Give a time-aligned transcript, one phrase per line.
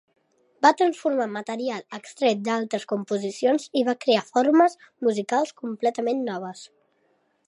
[0.65, 6.69] Va transformar material extret d'altres composicions i va crear formes musicals completament noves.